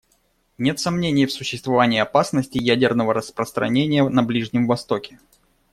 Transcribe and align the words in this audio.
Нет 0.57 0.79
сомнений 0.79 1.27
в 1.27 1.31
существовании 1.31 1.99
опасности 1.99 2.57
ядерного 2.57 3.13
распространения 3.13 4.01
на 4.09 4.23
Ближнем 4.23 4.65
Востоке. 4.65 5.19